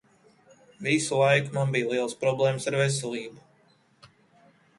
Visu 0.87 1.19
laiku 1.19 1.53
man 1.57 1.75
bija 1.75 1.91
lielas 1.91 2.15
problēmas 2.25 2.67
ar 2.73 2.79
veselību. 2.81 4.09